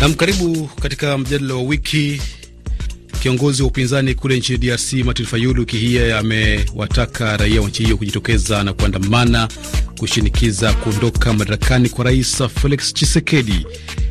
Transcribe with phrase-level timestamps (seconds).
[0.00, 2.22] Nam, karibu katika mjadala wa wiki.
[3.22, 7.96] Kiongozi wa upinzani kule nchini DRC Martin Fayulu wiki hii amewataka raia wa nchi hiyo
[7.96, 9.48] kujitokeza na kuandamana
[10.00, 13.66] kushinikiza kuondoka madarakani kwa rais Felix Tshisekedi.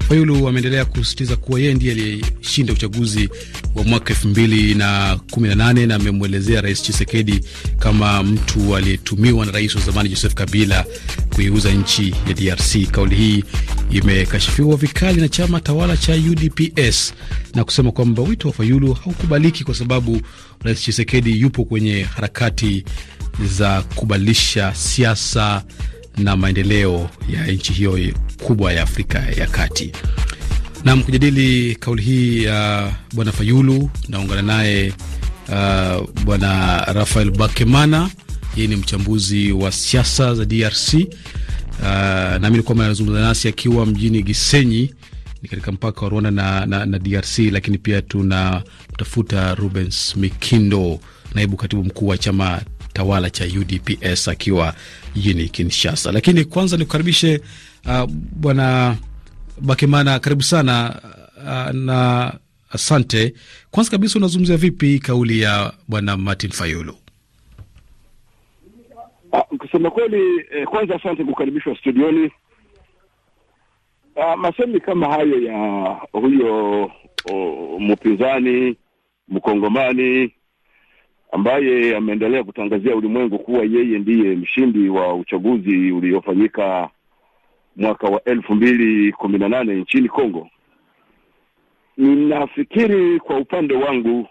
[0.10, 3.30] Fayulu ameendelea kusisitiza kuwa yeye ndiye aliyeshinda uchaguzi
[3.76, 7.42] wa mwaka elfu mbili na kumi na nane na amemwelezea rais Chisekedi
[7.80, 10.86] kama mtu aliyetumiwa na rais wa zamani Joseph Kabila
[11.36, 12.92] kuiuza nchi ya DRC.
[12.92, 13.44] Kauli hii
[13.92, 17.14] imekashifiwa vikali na chama tawala cha UDPS
[17.56, 20.22] na kusema kwamba wito wa Fayulu haukubaliki kwa sababu
[20.64, 22.84] rais Chisekedi yupo kwenye harakati
[23.48, 25.64] za kubadilisha siasa
[26.18, 28.00] na maendeleo ya nchi hiyo
[28.44, 29.92] kubwa ya Afrika ya Kati.
[30.84, 34.94] Nam kujadili kauli hii ya uh, bwana Fayulu naungana naye
[35.50, 38.10] uh, bwana Rafael Bakemana.
[38.56, 41.06] Yeye ni mchambuzi wa siasa za DRC uh,
[42.42, 44.94] naamini kwamba anazungumza nasi akiwa mjini Gisenyi
[45.42, 51.00] ni katika mpaka wa Rwanda na, na, na DRC, lakini pia tunamtafuta Rubens Mikindo,
[51.36, 52.62] naibu katibu mkuu wa chama
[52.94, 54.74] tawala cha UDPS akiwa
[55.16, 56.12] jijini Kinshasa.
[56.12, 57.42] Lakini kwanza nikukaribishe
[57.86, 58.98] uh, bwana
[59.62, 61.02] Bakemana, karibu sana
[61.38, 62.34] uh, na
[62.72, 63.34] asante.
[63.72, 66.96] Kwanza kabisa, unazungumzia vipi kauli ya bwana Martin Fayulu?
[69.32, 72.32] Uh, kusema kweli eh, kwanza asante kukaribishwa studioni.
[74.16, 75.58] Uh, masemi kama hayo ya
[76.12, 76.84] huyo
[77.32, 78.76] uh, mpinzani
[79.28, 80.34] mkongomani
[81.32, 86.90] ambaye ameendelea kutangazia ulimwengu kuwa yeye ndiye mshindi wa uchaguzi uliofanyika
[87.76, 90.50] mwaka wa elfu mbili kumi na nane nchini Kongo.
[91.98, 94.28] Ninafikiri kwa upande wangu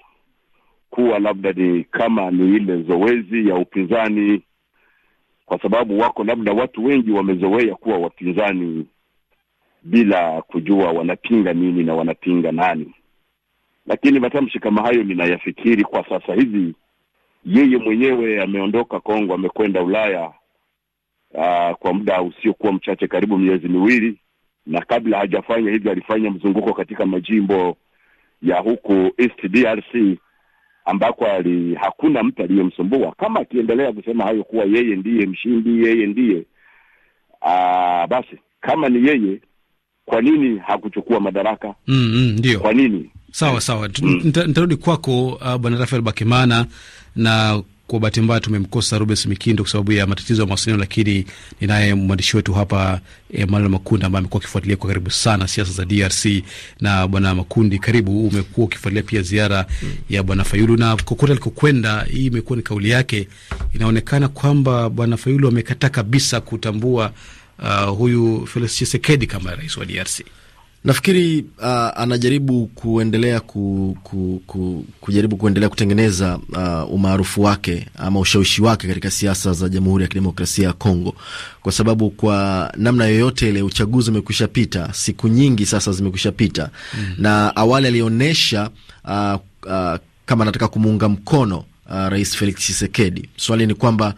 [0.90, 4.42] kuwa labda ni kama ni ile zoezi ya upinzani,
[5.46, 8.86] kwa sababu wako labda watu wengi wamezoea kuwa wapinzani
[9.82, 12.94] bila kujua wanapinga nini na wanapinga nani.
[13.86, 16.74] Lakini matamshi kama hayo ninayafikiri kwa sasa hivi,
[17.48, 20.32] yeye mwenyewe ameondoka Kongo, amekwenda Ulaya
[21.38, 24.18] aa, kwa muda usiokuwa mchache, karibu miezi miwili,
[24.66, 27.76] na kabla hajafanya hivyo alifanya mzunguko katika majimbo
[28.42, 30.18] ya huku East DRC
[30.84, 33.12] ambako ali hakuna mtu aliyemsumbua.
[33.12, 36.44] Kama akiendelea kusema hayo kuwa yeye ndiye mshindi, yeye ndiye
[37.42, 39.40] aa, basi kama ni yeye,
[40.08, 41.74] kwa nini hakuchukua madaraka?
[41.86, 43.10] mm, mm, ndio kwa nini?
[43.32, 44.76] Sawa sawa, mm.
[44.80, 46.66] Kwako uh, bwana Rafael Bakemana
[47.16, 51.24] na kwa bahati mbaya tumemkosa Rubens Mikindo kwa sababu ya matatizo ya mawasiliano, lakini
[51.60, 53.00] ninaye mwandishi wetu hapa
[53.32, 56.26] Emmanuel Makunda ambaye amekuwa akifuatilia kwa karibu sana siasa za DRC.
[56.80, 58.26] Na bwana Makundi, karibu.
[58.26, 59.88] Umekuwa ukifuatilia pia ziara mm.
[60.10, 63.28] ya bwana Fayulu na kokote alikokwenda, hii imekuwa ni kauli yake.
[63.74, 67.12] Inaonekana kwamba bwana Fayulu amekataa kabisa kutambua
[67.58, 70.20] uh, huyu Felix Tshisekedi kama rais wa DRC.
[70.84, 71.64] Nafikiri uh,
[72.00, 79.10] anajaribu kuendelea ku, ku, ku, kujaribu kuendelea kutengeneza uh, umaarufu wake ama ushawishi wake katika
[79.10, 81.14] siasa za Jamhuri ya Kidemokrasia ya Kongo,
[81.62, 87.14] kwa sababu kwa namna yoyote ile uchaguzi umekwisha pita, siku nyingi sasa zimekwisha pita mm.
[87.18, 88.70] na awali alionyesha
[89.04, 89.34] uh,
[89.66, 89.96] uh,
[90.26, 93.28] kama anataka kumuunga mkono uh, Rais Felix Tshisekedi.
[93.36, 94.14] Swali ni kwamba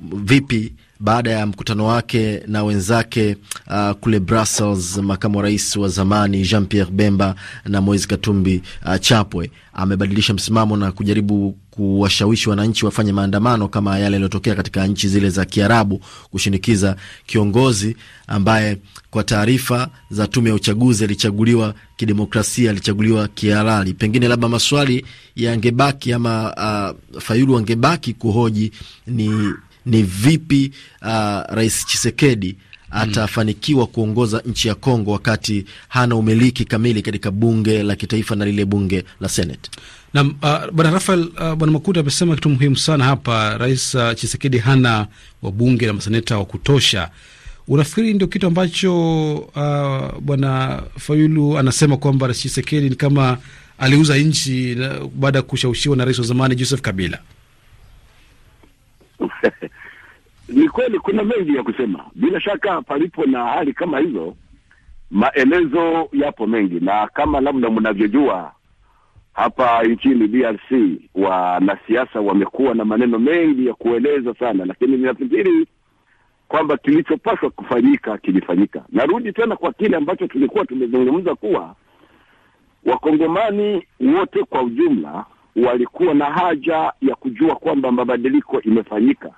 [0.00, 3.36] vipi baada ya mkutano wake na wenzake
[3.66, 8.96] uh, kule Brussels, makamu wa rais wa zamani Jean Pierre Bemba na Moise Katumbi uh,
[9.00, 15.30] Chapwe amebadilisha msimamo na kujaribu kuwashawishi wananchi wafanye maandamano kama yale yaliyotokea katika nchi zile
[15.30, 16.00] za Kiarabu
[16.30, 18.78] kushinikiza kiongozi ambaye
[19.10, 23.94] kwa taarifa za tume ya uchaguzi alichaguliwa kidemokrasia, alichaguliwa kihalali.
[23.94, 25.06] Pengine labda maswali
[25.36, 26.54] yangebaki ama
[27.12, 28.72] uh, Fayulu angebaki kuhoji
[29.06, 29.30] ni
[29.88, 30.70] ni vipi
[31.02, 31.08] uh,
[31.54, 32.56] Rais Chisekedi
[32.90, 38.64] atafanikiwa kuongoza nchi ya Kongo wakati hana umiliki kamili katika bunge la kitaifa na lile
[38.64, 39.70] bunge la Senate.
[40.14, 43.58] Na uh, bwana Rafael uh, bwana Makuta amesema kitu muhimu sana hapa.
[43.58, 45.06] Rais uh, Chisekedi hana
[45.42, 47.10] wabunge na maseneta wa kutosha.
[47.68, 53.38] Unafikiri ndio kitu ambacho uh, bwana Fayulu anasema kwamba Rais Chisekedi ni kama
[53.78, 54.76] aliuza nchi
[55.14, 57.18] baada ya kushawishiwa na rais wa zamani Joseph Kabila?
[60.48, 62.04] Ni kweli kuna mengi ya kusema.
[62.14, 64.34] Bila shaka, palipo na hali kama hizo,
[65.10, 68.52] maelezo yapo mengi, na kama labda mnavyojua,
[69.32, 70.72] hapa nchini DRC
[71.14, 75.66] wanasiasa wamekuwa na maneno mengi ya kueleza sana, lakini ninafikiri
[76.48, 78.84] kwamba kilichopaswa kufanyika kilifanyika.
[78.92, 81.74] Narudi tena kwa kile ambacho tulikuwa tumezungumza kuwa
[82.84, 85.24] wakongomani wote kwa ujumla
[85.56, 89.30] walikuwa na haja ya kujua kwamba mabadiliko imefanyika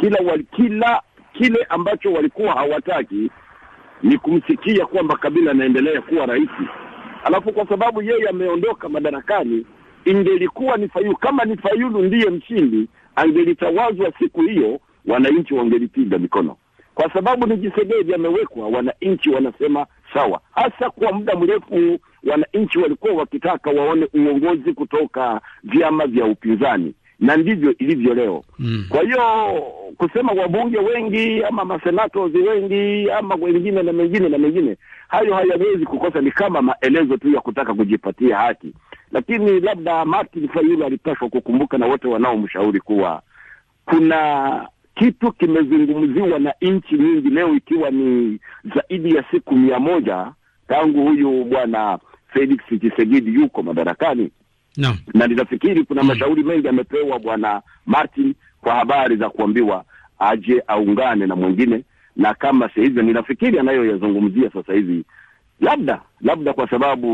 [0.00, 1.02] kila wali, kila
[1.32, 3.30] kile ambacho walikuwa hawataki
[4.02, 6.48] ni kumsikia kwamba Kabila anaendelea kuwa rais,
[7.24, 9.66] alafu kwa sababu yeye ameondoka madarakani,
[10.04, 16.56] ingelikuwa ni Fayulu, kama ni Fayulu ndiye mshindi, angelitawazwa siku hiyo, wananchi wangelipiga mikono.
[16.94, 20.40] Kwa sababu ni Tshisekedi amewekwa, wananchi wanasema sawa.
[20.54, 26.94] Hasa kwa muda mrefu wananchi walikuwa wakitaka waone uongozi kutoka vyama vya upinzani
[27.24, 28.44] na ndivyo ilivyo leo.
[28.58, 28.84] Mm.
[28.88, 29.20] Kwa hiyo
[29.96, 34.76] kusema wabunge wengi ama masenatozi wengi ama wengine na mengine na mengine,
[35.08, 38.74] hayo hayawezi kukosa, ni kama maelezo tu ya kutaka kujipatia haki,
[39.12, 43.22] lakini labda Martin Fayulu alipaswa kukumbuka na wote wanaomshauri kuwa
[43.84, 48.38] kuna kitu kimezungumziwa na nchi nyingi leo, ikiwa ni
[48.74, 50.32] zaidi ya siku mia moja
[50.68, 51.98] tangu huyu bwana
[52.32, 54.30] Felix Tshisekedi yuko madarakani
[54.76, 54.96] no.
[55.14, 59.84] na ninafikiri kuna mashauri mengi amepewa bwana Martin kwa habari za kuambiwa
[60.18, 61.84] aje aungane na mwingine,
[62.16, 65.04] na kama si hivyo, ninafikiri anayoyazungumzia sasa hivi
[65.60, 67.08] labda labda kwa sababu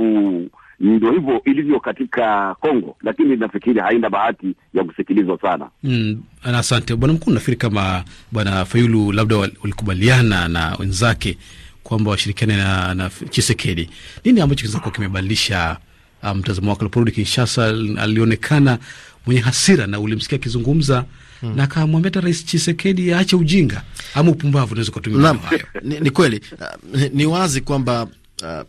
[0.81, 5.69] ndio hivyo ilivyo katika Kongo, lakini nafikiri haina bahati ya kusikilizwa sana.
[5.83, 7.31] Mm, asante bwana mkuu.
[7.31, 11.39] Nafikiri kama bwana Fayulu labda walikubaliana na wenzake
[11.83, 13.91] kwamba washirikiane na, na Chisekedi.
[14.25, 15.77] Nini ambacho kinaweza kuwa kimebadilisha
[16.35, 16.81] mtazamo um, wake?
[16.81, 17.67] Aliporudi Kinshasa
[17.99, 18.79] alionekana
[19.27, 21.05] mwenye hasira na ulimsikia akizungumza
[21.41, 23.83] hmm, na akamwambia hata Rais Chisekedi aache ujinga
[24.15, 25.67] ama upumbavu, unaweza kutumia hayo.
[25.83, 26.41] Ni, ni kweli
[26.95, 28.03] uh, ni wazi kwamba
[28.43, 28.63] uh,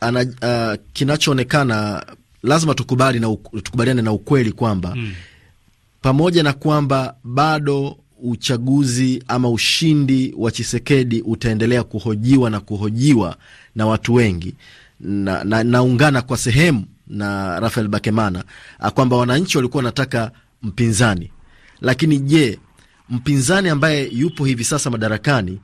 [0.00, 2.06] ana uh, kinachoonekana
[2.42, 5.12] lazima tukubali na tukubaliane na ukweli kwamba hmm,
[6.02, 13.36] pamoja na kwamba bado uchaguzi ama ushindi wa Chisekedi utaendelea kuhojiwa na kuhojiwa
[13.74, 14.54] na watu wengi,
[15.00, 18.44] na naungana na kwa sehemu na Rafael Bakemana
[18.94, 20.30] kwamba wananchi walikuwa wanataka
[20.62, 21.30] mpinzani,
[21.80, 22.58] lakini je,
[23.10, 25.60] mpinzani ambaye yupo hivi sasa madarakani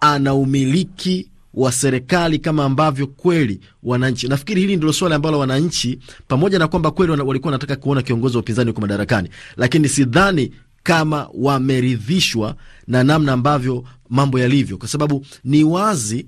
[0.00, 4.28] ana umiliki wa serikali kama ambavyo kweli wananchi.
[4.28, 5.98] Nafikiri hili ndilo swali ambalo wananchi,
[6.28, 11.28] pamoja na kwamba kweli walikuwa wanataka kuona kiongozi wa upinzani huko madarakani, lakini sidhani kama
[11.34, 12.54] wameridhishwa
[12.86, 16.26] na namna ambavyo mambo yalivyo, kwa sababu ni wazi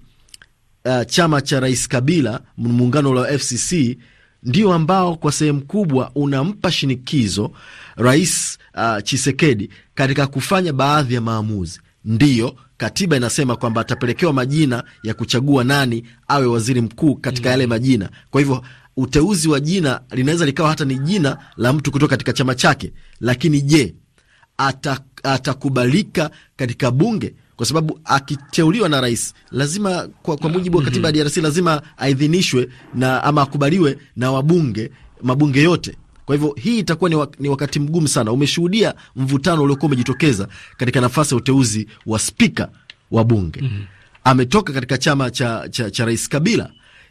[0.84, 3.98] uh, chama cha Rais Kabila, muungano wa FCC
[4.42, 7.50] ndio ambao kwa sehemu kubwa unampa shinikizo
[7.96, 11.80] Rais uh, Chisekedi katika kufanya baadhi ya maamuzi.
[12.04, 18.10] Ndiyo, katiba inasema kwamba atapelekewa majina ya kuchagua nani awe waziri mkuu katika yale majina.
[18.30, 18.64] Kwa hivyo
[18.96, 23.60] uteuzi wa jina linaweza likawa hata ni jina la mtu kutoka katika chama chake, lakini
[23.60, 23.94] je,
[25.22, 27.34] atakubalika katika bunge?
[27.62, 32.68] Kwa sababu akiteuliwa na rais lazima kwa, kwa mujibu wa katiba ya DRC lazima aidhinishwe
[32.94, 34.90] na ama akubaliwe na wabunge
[35.22, 35.96] mabunge yote.
[36.26, 38.32] Kwa hivyo hii itakuwa ni, ni wakati mgumu sana.
[38.32, 42.68] Umeshuhudia mvutano uliokuwa umejitokeza katika nafasi ya uteuzi wa spika
[43.10, 43.84] wa bunge mm -hmm.
[44.24, 46.70] Ametoka katika chama cha, cha, cha rais Kabila.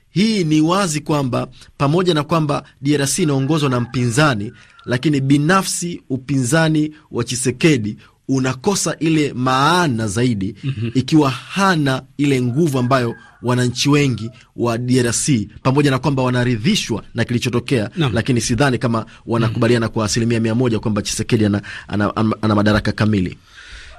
[0.09, 4.51] Hii ni wazi kwamba pamoja na kwamba DRC inaongozwa na mpinzani,
[4.85, 7.97] lakini binafsi upinzani wa Chisekedi
[8.31, 10.91] unakosa ile maana zaidi mm -hmm.
[10.95, 15.29] ikiwa hana ile nguvu ambayo wananchi wengi wa DRC
[15.63, 18.09] pamoja na kwamba wanaridhishwa na kilichotokea no.
[18.13, 19.89] Lakini sidhani kama wanakubaliana -hmm.
[19.89, 23.37] kwa asilimia mia moja kwamba Chisekedi ana, ana, ana, ana madaraka kamili.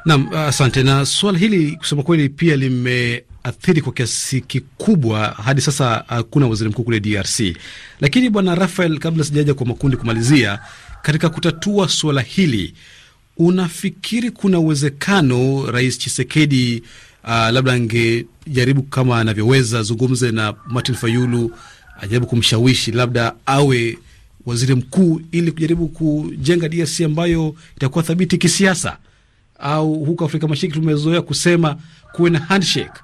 [0.05, 0.83] Naam, asante.
[0.83, 6.83] Na swala hili kusema kweli pia limeathiri kwa kiasi kikubwa, hadi sasa hakuna waziri mkuu
[6.83, 7.41] kule DRC.
[8.01, 10.59] Lakini bwana Rafael, kabla sijaja kwa makundi kumalizia,
[11.03, 12.75] katika kutatua suala hili
[13.47, 16.83] unafikiri kuna uwezekano Rais Chisekedi
[17.25, 21.51] uh, labda angejaribu kama anavyoweza zungumze na Martin Fayulu,
[22.01, 23.99] ajaribu kumshawishi labda awe
[24.47, 28.97] waziri mkuu ili kujaribu kujenga DRC ambayo itakuwa thabiti kisiasa?
[29.59, 31.77] Au huko Afrika Mashariki tumezoea kusema
[32.13, 33.01] kuwe na handshake?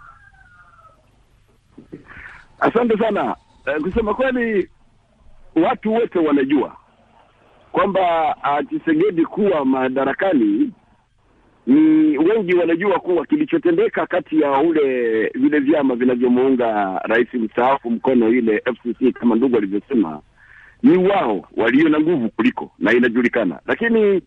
[2.61, 3.37] Asante sana.
[3.77, 4.69] Uh, kusema kweli
[5.55, 6.77] watu wote wanajua
[7.73, 8.37] kwamba
[8.69, 10.73] Tshisekedi kuwa madarakani
[11.67, 18.59] ni wengi wanajua kuwa kilichotendeka kati ya ule vile vyama vinavyomuunga rais mstaafu mkono ile
[18.75, 20.21] FCC kama ndugu alivyosema,
[20.83, 23.61] ni wao walio na nguvu kuliko, na inajulikana.
[23.67, 24.23] Lakini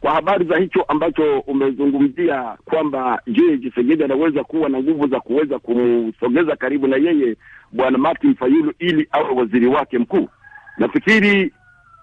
[0.00, 5.58] kwa habari za hicho ambacho umezungumzia kwamba je, Tshisekedi anaweza kuwa na nguvu za kuweza
[5.58, 7.36] kumsogeza karibu na yeye
[7.72, 10.28] bwana Martin Fayulu ili awe waziri wake mkuu,
[10.78, 11.52] nafikiri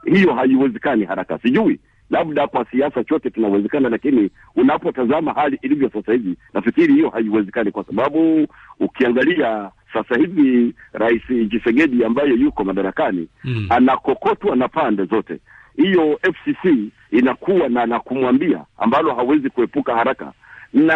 [0.05, 1.37] hiyo haiwezekani haraka.
[1.39, 7.71] Sijui, labda kwa siasa chote kinawezekana, lakini unapotazama hali ilivyo sasa hivi, nafikiri hiyo haiwezekani,
[7.71, 8.47] kwa sababu
[8.79, 15.39] ukiangalia sasa hivi Rais Tshisekedi ambaye yuko madarakani mm, anakokotwa na pande zote.
[15.77, 16.77] Hiyo FCC
[17.11, 20.31] inakuwa na la kumwambia ambalo hawezi kuepuka haraka,
[20.73, 20.95] na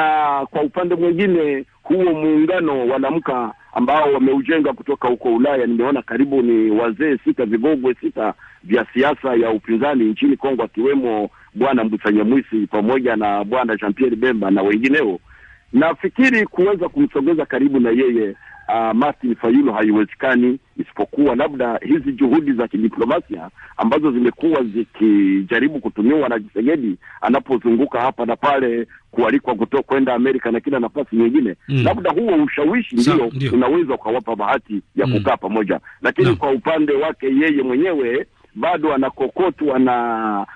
[0.51, 5.65] kwa upande mwingine huo muungano wa Lamuka ambao wameujenga kutoka huko Ulaya.
[5.67, 8.33] Nimeona karibu ni wazee sita, vigogwe sita
[8.63, 14.51] vya siasa ya upinzani nchini Kongo, akiwemo bwana Mbusanyamwisi pamoja na bwana Jean Pierre Bemba
[14.51, 15.19] na wengineo.
[15.73, 18.35] Nafikiri kuweza kumsogeza karibu na yeye
[18.69, 26.39] uh, Martin Fayulu haiwezekani, isipokuwa labda hizi juhudi za kidiplomasia ambazo zimekuwa zikijaribu kutumiwa na
[26.39, 31.83] Tshisekedi anapozunguka hapa na pale kualikwa kutoka kwenda Amerika na kila nafasi nyingine Mm.
[31.83, 33.51] labda huo ushawishi ndio ndio.
[33.53, 35.13] unaweza ukawapa bahati ya Mm.
[35.13, 36.35] kukaa pamoja, lakini no.
[36.35, 39.93] kwa upande wake yeye mwenyewe bado anakokotwa na,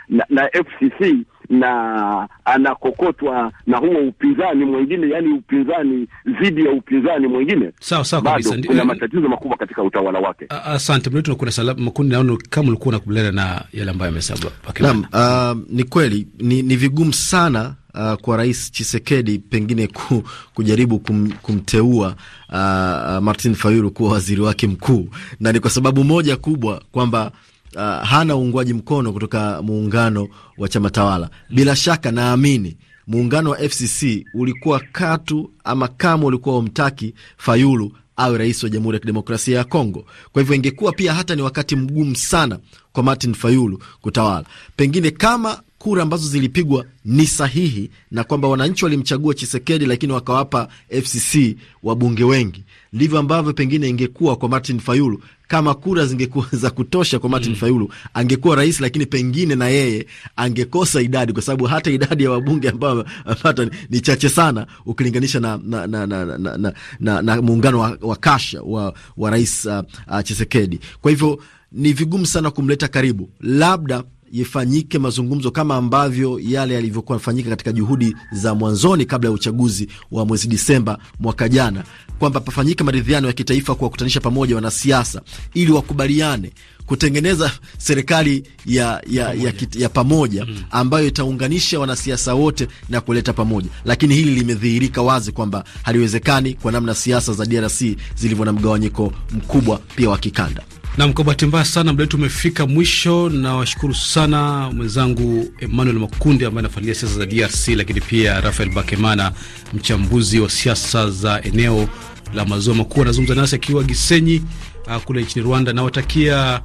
[0.10, 1.16] na na FCC
[1.60, 6.08] na anakokotwa na huo upinzani mwingine, yani upinzani
[6.42, 7.72] dhidi ya upinzani mwingine.
[7.80, 8.58] Sawa sawa kabisa.
[8.68, 10.46] Kuna matatizo makubwa katika utawala wake.
[10.50, 12.12] a- Asante mletu, kuna salamu makundi.
[12.14, 14.40] Naona kama ulikuwa unakubaliana na yale ambayo amesema
[14.80, 21.00] Naam, uh, ni kweli ni, ni vigumu sana uh, kwa Rais Chisekedi pengine ku, kujaribu
[21.00, 22.16] kum, kumteua
[22.50, 27.32] uh, Martin Fayulu kuwa waziri wake mkuu, na ni kwa sababu moja kubwa kwamba
[27.76, 30.28] uh, hana uungwaji mkono kutoka muungano
[30.58, 31.30] wa chama tawala.
[31.50, 32.78] Bila shaka naamini
[33.08, 39.00] muungano wa FCC ulikuwa katu ama kama ulikuwa umtaki Fayulu awe rais wa Jamhuri ya
[39.00, 40.06] Kidemokrasia ya Kongo.
[40.32, 42.60] Kwa hivyo ingekuwa pia hata ni wakati mgumu sana
[42.94, 49.34] kwa Martin Fayulu kutawala, pengine kama kura ambazo zilipigwa ni sahihi na kwamba wananchi walimchagua
[49.34, 50.68] Chisekedi, lakini wakawapa
[51.04, 52.64] FCC wabunge wengi,
[52.94, 55.22] ndivyo ambavyo pengine ingekuwa kwa Martin Fayulu.
[55.48, 61.02] Kama kura zingekuwa za kutosha kwa Martin Fayulu angekuwa rais, lakini pengine na yeye angekosa
[61.02, 65.88] idadi, kwa sababu hata idadi ya wabunge ambao amepata ni chache sana ukilinganisha na, na,
[65.88, 70.22] na, na, na, na, na, na muungano wa, wa kasha wa, wa rais uh, uh,
[70.24, 70.80] Chisekedi.
[71.02, 71.40] Kwa hivyo
[71.72, 78.16] ni vigumu sana kumleta karibu, labda ifanyike mazungumzo kama ambavyo yale yalivyokuwa yanafanyika katika juhudi
[78.32, 81.84] za mwanzoni kabla ya uchaguzi wa mwezi Disemba mwaka jana,
[82.20, 85.22] kwamba pafanyike maridhiano ya kitaifa kuwakutanisha pamoja wanasiasa
[85.54, 86.52] ili wakubaliane
[86.86, 93.70] kutengeneza serikali ya, ya, ya, kit- ya pamoja ambayo itaunganisha wanasiasa wote na kuleta pamoja,
[93.86, 97.82] lakini hili limedhihirika wazi kwamba haliwezekani kwa namna siasa za DRC
[98.16, 100.64] zilivyo na mgawanyiko mkubwa pia wa kikanda.
[100.98, 106.46] Nam, kwa bahati mbaya sana muda wetu umefika mwisho, na washukuru sana mwenzangu Emmanuel Makundi
[106.46, 109.32] ambaye anafuatilia siasa za DRC, lakini pia Rafael Bakemana,
[109.74, 111.90] mchambuzi wa siasa za eneo
[112.34, 114.42] la maziwa makuu, anazungumza nasi akiwa Gisenyi
[114.88, 115.74] uh, kule nchini Rwanda.
[115.74, 116.62] Nawatakia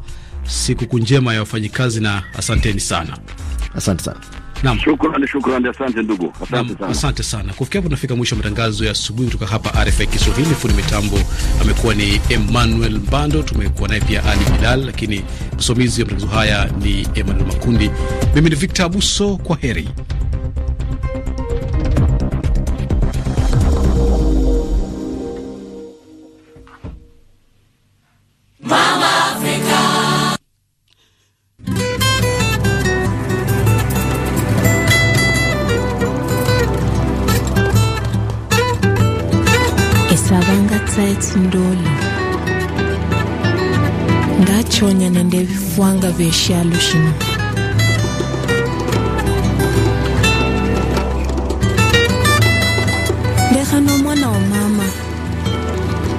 [0.47, 3.19] sikukuu njema ya wafanyikazi na asanteni sana.
[3.75, 4.21] Asante sana.
[4.63, 4.79] Nam.
[4.79, 6.89] Shukrani, shukrani, asante ndugu, asante sana.
[6.91, 7.53] asante sana.
[7.53, 10.55] Kufikia hapo tunafika mwisho wa matangazo ya asubuhi kutoka hapa RFI Kiswahili.
[10.55, 11.19] Fundi mitambo
[11.63, 15.23] amekuwa ni Emmanuel Mbando, tumekuwa naye pia Ali Bilal, lakini
[15.59, 17.91] msimamizi wa matangazo haya ni Emmanuel Makundi.
[18.35, 19.89] Mimi ni Victor Abuso, kwa heri.
[44.79, 47.13] Ndachonya nende bifwanga byeshyalo shino
[53.51, 54.87] ndekhana omwana wa mama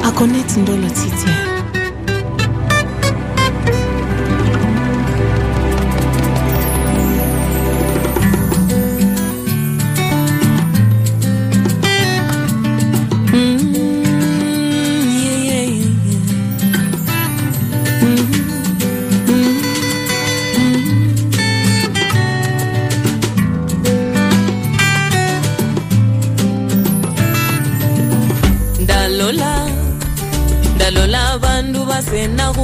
[0.08, 1.34] akone etsindolo tsitsya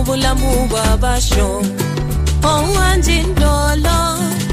[0.06, 1.62] obulamu bwa basho.
[2.44, 3.98] Owange ndoolo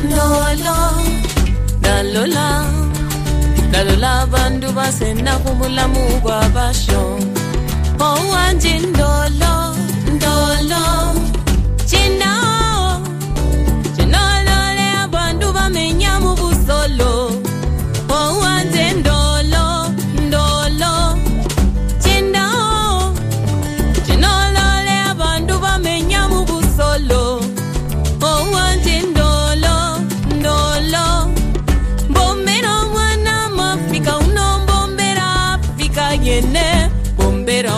[0.04, 0.76] ndoolo
[1.82, 2.64] nalola
[3.72, 7.18] nalola abantu base ennaku bulamu bwa basho.
[8.00, 9.11] Owange ndoolo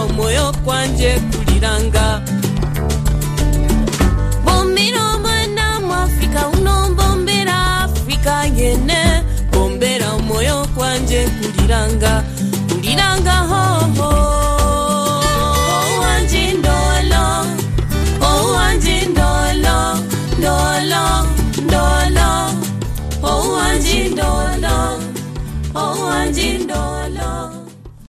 [0.05, 2.07] omwoyo gwanje kuliranga
[4.45, 5.99] bombera omwana mu
[6.57, 9.01] uno bombera afurika yene.
[9.53, 12.13] Bombera omwoyo gwanje kuliranga
[12.69, 14.11] kuliranga hoho.
[15.87, 17.25] Owanje ndolo.
[18.31, 19.79] Owanje ndolo.
[20.39, 21.05] Ndolo
[21.67, 22.31] ndolo.
[24.13, 24.79] Ndolo.
[26.65, 27.14] Ndolo.